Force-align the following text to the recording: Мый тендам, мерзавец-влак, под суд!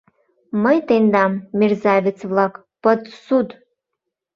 Мый 0.63 0.77
тендам, 0.87 1.33
мерзавец-влак, 1.57 2.53
под 2.83 3.01
суд! 3.25 3.47